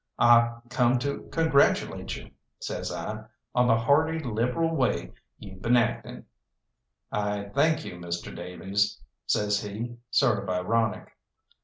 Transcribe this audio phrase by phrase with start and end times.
[0.17, 6.25] "I come to congratulate you," says I, "on the hearty liberal way you've been acting."
[7.11, 8.35] "I thank you, Mr.
[8.35, 11.15] Davies," says he, sort of ironic.